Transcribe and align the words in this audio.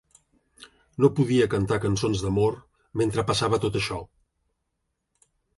No 1.05 1.09
podia 1.19 1.49
cantar 1.51 1.77
cançons 1.83 2.25
d’amor 2.27 2.57
mentre 3.03 3.29
passava 3.33 3.63
tot 3.67 3.81
això. 3.83 4.03